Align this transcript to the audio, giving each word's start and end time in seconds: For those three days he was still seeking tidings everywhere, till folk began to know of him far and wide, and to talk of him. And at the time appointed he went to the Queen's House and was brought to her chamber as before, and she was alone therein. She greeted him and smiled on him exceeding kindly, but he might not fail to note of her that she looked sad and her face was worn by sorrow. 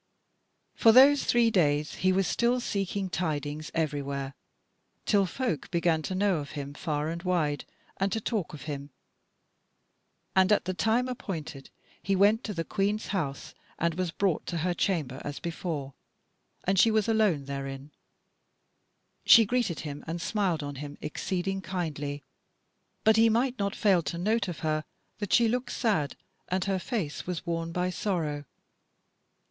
For 0.73 0.91
those 0.91 1.25
three 1.25 1.51
days 1.51 1.93
he 2.01 2.11
was 2.11 2.25
still 2.25 2.59
seeking 2.59 3.07
tidings 3.07 3.69
everywhere, 3.75 4.33
till 5.05 5.27
folk 5.27 5.69
began 5.69 6.01
to 6.01 6.15
know 6.15 6.37
of 6.37 6.53
him 6.57 6.73
far 6.73 7.09
and 7.09 7.21
wide, 7.21 7.65
and 7.97 8.11
to 8.11 8.19
talk 8.19 8.51
of 8.55 8.63
him. 8.63 8.89
And 10.35 10.51
at 10.51 10.65
the 10.65 10.73
time 10.73 11.07
appointed 11.07 11.69
he 12.01 12.15
went 12.15 12.43
to 12.45 12.53
the 12.55 12.63
Queen's 12.63 13.09
House 13.09 13.53
and 13.77 13.93
was 13.93 14.09
brought 14.09 14.47
to 14.47 14.57
her 14.65 14.73
chamber 14.73 15.21
as 15.23 15.37
before, 15.39 15.93
and 16.63 16.79
she 16.79 16.89
was 16.89 17.07
alone 17.07 17.45
therein. 17.45 17.91
She 19.23 19.45
greeted 19.45 19.81
him 19.81 20.03
and 20.07 20.19
smiled 20.19 20.63
on 20.63 20.77
him 20.77 20.97
exceeding 20.99 21.61
kindly, 21.61 22.23
but 23.03 23.17
he 23.17 23.29
might 23.29 23.59
not 23.59 23.75
fail 23.75 24.01
to 24.01 24.17
note 24.17 24.47
of 24.47 24.61
her 24.61 24.83
that 25.19 25.31
she 25.31 25.47
looked 25.47 25.71
sad 25.73 26.15
and 26.47 26.65
her 26.65 26.79
face 26.79 27.27
was 27.27 27.45
worn 27.45 27.71
by 27.71 27.91
sorrow. 27.91 28.45